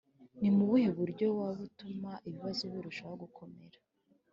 [0.39, 3.77] Ni mu buhe buryo waba utuma ibibazo birushaho gukomera